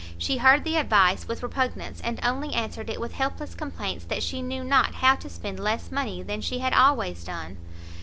[0.17, 4.41] she heard the advice with repugnance, and only answered it with helpless complaints that she
[4.41, 7.55] knew not how to spend less money than she had always done.